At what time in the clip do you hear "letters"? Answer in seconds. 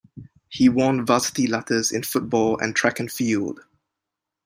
1.45-1.91